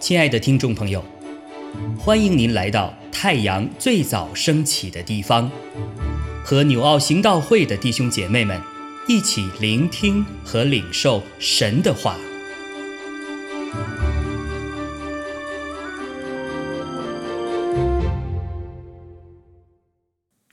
[0.00, 1.04] 亲爱的听众朋友，
[1.96, 5.48] 欢迎您来到太阳最早升起的地方，
[6.44, 8.60] 和纽奥行道会的弟兄姐妹们
[9.06, 12.16] 一起聆听和领受神的话。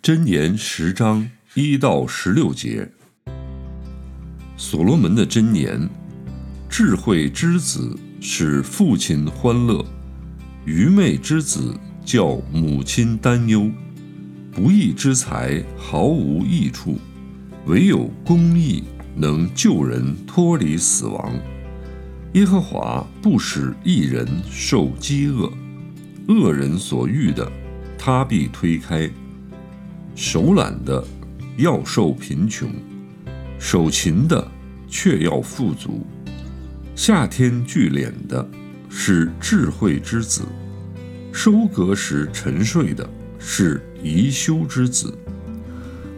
[0.03, 2.89] 箴言十章一到十六节，
[4.57, 5.89] 所罗门的箴言：
[6.67, 7.97] 智慧之子。
[8.19, 9.85] 使父亲欢乐，
[10.65, 11.73] 愚昧之子
[12.03, 13.69] 叫母亲担忧。
[14.51, 16.97] 不义之财毫无益处，
[17.67, 18.83] 唯有公义
[19.15, 21.31] 能救人脱离死亡。
[22.33, 25.53] 耶和华不使一人受饥饿，
[26.27, 27.49] 恶人所欲的，
[27.99, 29.07] 他必推开。
[30.15, 31.05] 手懒的
[31.55, 32.67] 要受贫穷，
[33.59, 34.49] 手勤的
[34.87, 36.05] 却要富足。
[36.95, 38.47] 夏天聚敛的
[38.89, 40.41] 是智慧之子，
[41.31, 45.13] 收割时沉睡的是宜修之子。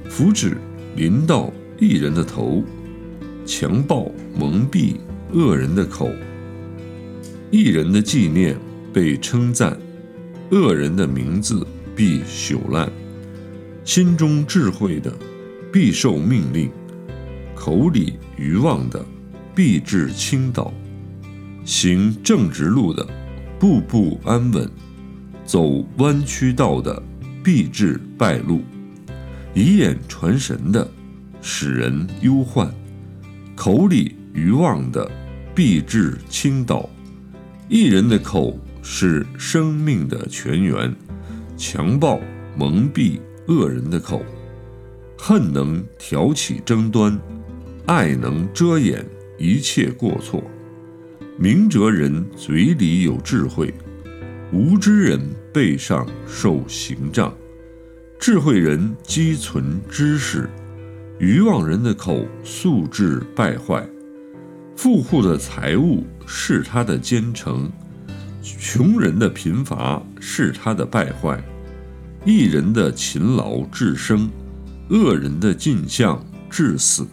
[0.10, 0.54] 福祉
[0.96, 2.64] 临到一人的头，
[3.46, 4.96] 强暴蒙蔽
[5.34, 6.12] 恶人的口。
[7.52, 8.56] 一人的纪念
[8.94, 9.78] 被称赞，
[10.52, 11.66] 恶人的名字
[11.96, 12.92] 必朽烂。
[13.84, 15.12] 心中智慧的
[15.74, 16.70] 必受命令，
[17.60, 19.06] 口里愚妄的。
[19.56, 20.72] 必至倾倒，
[21.66, 23.06] 行正直路的，
[23.60, 24.66] 步步安稳；
[25.44, 27.04] 走弯曲道的，
[27.44, 28.62] 必至败路。
[29.54, 30.90] 以眼传神的，
[31.42, 32.72] 使人忧患；
[33.54, 35.12] 口里愚妄的，
[35.54, 36.90] 必至倾倒。
[37.68, 40.96] 一人的口是生命的泉源，
[41.58, 42.18] 强暴
[42.56, 44.24] 蒙蔽恶人的口。
[45.18, 47.20] 恨能挑起争端，
[47.90, 49.04] 爱能遮掩。
[49.40, 50.44] 一切过错，
[51.40, 53.74] 明哲人嘴里有智慧，
[54.54, 55.20] 无知人
[55.52, 57.36] 背上受刑杖。
[58.20, 60.48] 智慧人积存知识，
[61.18, 63.84] 愚妄人的口素质败坏。
[64.76, 67.72] 富户的财物是他的奸臣，
[68.44, 71.44] 穷人的贫乏是他的败坏。
[72.24, 74.30] 一人的勤劳致生，
[74.90, 77.08] 恶人的尽相致死。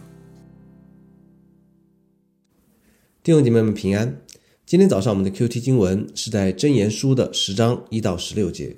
[3.27, 4.21] 弟兄姐妹们平安。
[4.65, 8.77] 今天早上我们的 Q T 经文是在箴言书的十章一到十六节。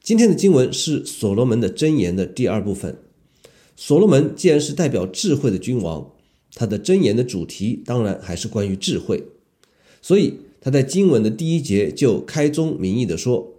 [0.00, 2.96] 今天的经文是所罗门的箴言的第二部分。
[3.74, 6.12] 所罗门既然是代表智慧的君王，
[6.54, 9.24] 他的箴言的主题当然还是关于智慧。
[10.00, 13.54] 所以他在经文的第一节就开宗明义的说：“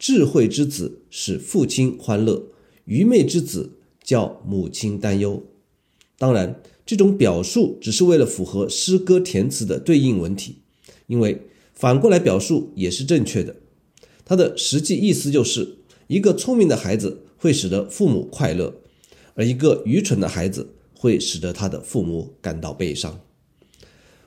[0.00, 2.48] 智慧之子使父亲欢乐，
[2.86, 5.44] 愚昧之子叫母亲担忧。”
[6.18, 6.60] 当然。
[6.86, 10.56] 这种表述只是为了符合诗歌填词的对应文体，
[11.06, 11.40] 因为
[11.72, 13.56] 反过来表述也是正确的。
[14.24, 18.74] 它的实际意思就是，一个聪明的孩子会使得父母快乐，
[19.34, 23.20] 而一个愚蠢的孩子会使得他的父母感到悲伤。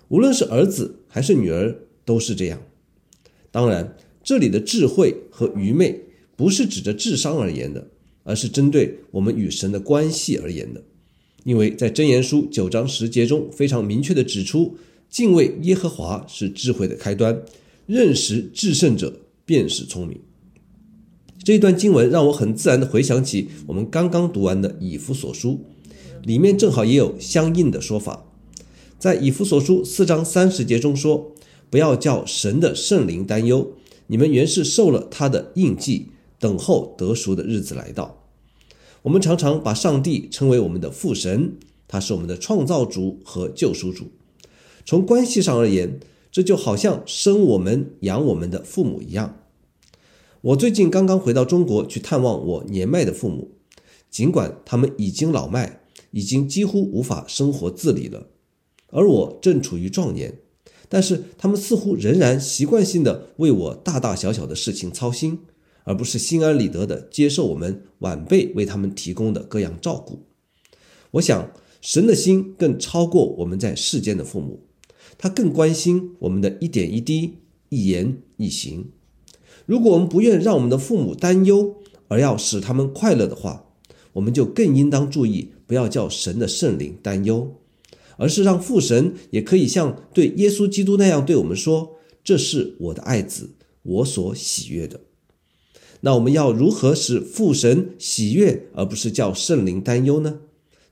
[0.07, 2.61] 无论是儿子还是女儿都是这样。
[3.51, 6.01] 当然，这里的智慧和愚昧
[6.35, 7.87] 不是指着智商而言的，
[8.23, 10.83] 而是针对我们与神的关系而言的。
[11.47, 14.75] 因为在箴言书九章十节中非常明确地指出，
[15.09, 17.41] 敬畏耶和华是智慧的开端，
[17.85, 20.19] 认识至圣者便是聪明。
[21.41, 25.61] 这一段经文让我很自然地回想起我们刚刚读完的以弗所书，
[26.25, 28.25] 里面正好也有相应的说法。
[28.99, 31.31] 在以弗所书四章三十节中说
[31.71, 33.71] ：“不要叫神的圣灵担忧，
[34.07, 36.07] 你们原是受了他的印记，
[36.39, 38.21] 等候得赎的日子来到。”
[39.07, 41.53] 我们常常把上帝称为我们的父神，
[41.87, 44.07] 他是我们的创造主和救赎主。
[44.85, 49.39] 从关系上而言，这就好像生我们、养我们的父母一样。
[50.41, 53.51] 我最近刚刚回到中国去探望我年迈的父母，
[54.09, 58.27] 尽管他们已经老迈，已经几乎无法生活自理了，
[58.87, 60.39] 而我正处于壮年，
[60.89, 65.39] 但是他们似乎仍然习惯性的为我大大小小的事情操心。
[65.87, 70.19] 而不是心安理得地接受我们晚辈为他们提供的各样照顾。
[71.11, 71.49] 我想，
[71.81, 74.59] 神的心更超过我们在世间的父母，
[75.17, 77.35] 他更关心我们的一点一滴、
[77.69, 78.91] 一言一行。
[79.65, 81.77] 如果我们不愿让我们的父母担忧，
[82.09, 83.69] 而要使他们快乐的话，
[84.11, 87.55] 我们就更应当注意，不要叫神的圣灵担忧，
[88.17, 91.95] 而是让父神也可以像对耶稣基督那样对我们说
[92.25, 93.51] ：“这是我的爱子，
[93.83, 94.99] 我所喜悦的。”
[96.01, 100.39] 那我们要如何使父神喜悦，而不是叫圣灵担忧呢？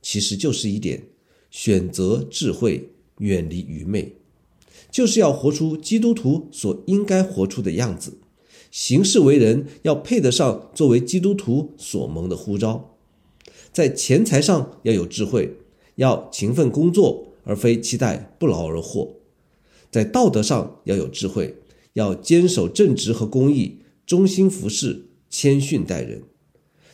[0.01, 1.03] 其实就是一点
[1.49, 4.13] 选择智慧，远离愚昧，
[4.91, 8.17] 就是要活出基督徒所应该活出的样子。
[8.71, 12.97] 行事为人要配得上作为基督徒所蒙的呼召，
[13.71, 15.57] 在钱财上要有智慧，
[15.95, 19.15] 要勤奋工作，而非期待不劳而获；
[19.89, 21.55] 在道德上要有智慧，
[21.93, 26.21] 要坚守正直和公义，忠心服侍，谦逊待人；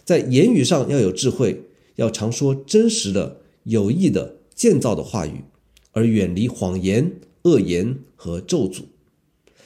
[0.03, 1.63] 在言语上要有智慧，
[1.95, 5.43] 要常说真实的、有益的、建造的话语，
[5.91, 8.83] 而远离谎言、恶言和咒诅；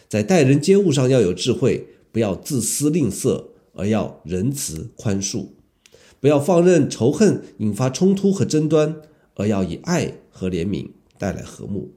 [0.07, 1.87] 在待人接物上要有智慧。
[2.11, 5.47] 不要自私吝啬，而要仁慈宽恕；
[6.21, 9.01] 不要放任仇恨引发冲突和争端，
[9.33, 11.91] 而要以爱和怜悯带来和睦。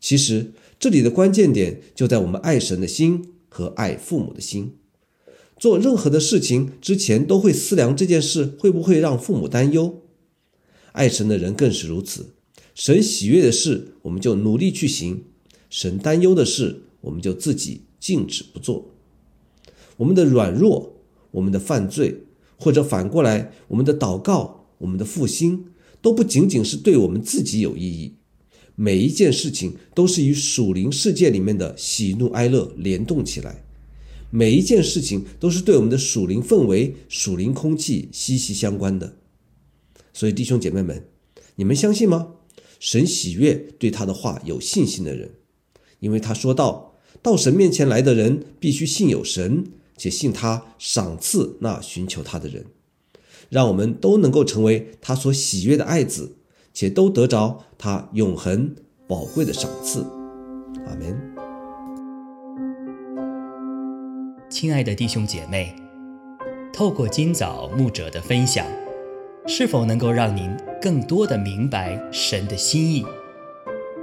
[0.00, 4.78] 其实，这里的关键点就在我们爱神的心和爱父母的心。
[5.58, 10.00] 做任何的事情之前，都会思量这件事会不会让父母担忧。
[10.92, 12.30] 爱神的人更是如此。
[12.74, 15.18] 神喜悦的事，我们就努力去行；
[15.68, 18.90] 神担忧的事，我们就自己静止不做。
[19.98, 20.96] 我们的软弱，
[21.32, 22.24] 我们的犯罪，
[22.56, 25.66] 或者反过来，我们的祷告，我们的复兴，
[26.00, 28.14] 都不仅仅是对我们自己有意义。
[28.82, 33.62] 每一件事情都是与属灵世界里面的喜怒哀乐联动起来，
[34.28, 39.18] 每一件事情都是对我们的属灵氛围、属灵空气息息相关的。
[40.12, 41.06] 所以，弟兄姐妹们，
[41.54, 42.34] 你们相信吗？
[42.80, 45.30] 神喜悦对他的话有信心的人，
[46.00, 49.64] 因为他说道：“到神面前来的人，必须信有神。”
[49.96, 52.66] 且信他赏赐那寻求他的人，
[53.48, 56.38] 让我们都能够成为他所喜悦的爱子，
[56.72, 58.74] 且都得着他永恒
[59.06, 60.06] 宝贵的赏赐。
[60.86, 61.20] 阿门。
[64.48, 65.74] 亲爱的弟兄姐妹，
[66.72, 68.66] 透过今早牧者的分享，
[69.46, 73.04] 是否能够让您更多的明白神的心意，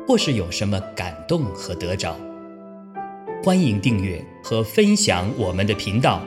[0.07, 2.15] 或是有什么感动和得着？
[3.43, 6.21] 欢迎订阅和分享我们的频道，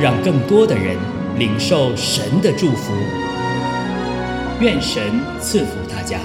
[0.00, 0.96] 让更多的人
[1.38, 2.92] 领受神的祝福。
[4.60, 6.18] 愿神赐福大家。